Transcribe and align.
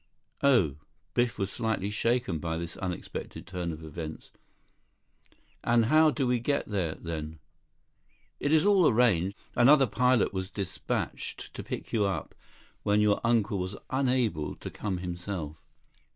"Oh." 0.41 0.77
Biff 1.13 1.37
was 1.37 1.51
slightly 1.51 1.91
shaken 1.91 2.39
by 2.39 2.57
this 2.57 2.75
unexpected 2.77 3.45
turn 3.45 3.71
of 3.71 3.83
events. 3.83 4.31
"And 5.63 5.85
how 5.93 6.09
do 6.09 6.25
we 6.25 6.39
get 6.39 6.67
there, 6.67 6.95
then?" 6.95 7.37
"It 8.39 8.51
is 8.51 8.65
all 8.65 8.87
arranged. 8.87 9.37
Another 9.55 9.85
pilot 9.85 10.33
was 10.33 10.49
dispatched 10.49 11.53
to 11.53 11.61
pick 11.61 11.93
you 11.93 12.03
up 12.05 12.33
when 12.81 12.99
your 12.99 13.21
uncle 13.23 13.59
was 13.59 13.75
unable 13.91 14.55
to 14.55 14.71
come 14.71 14.97
himself. 14.97 15.57